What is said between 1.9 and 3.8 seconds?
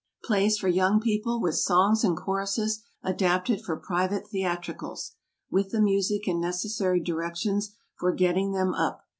and Choruses, adapted for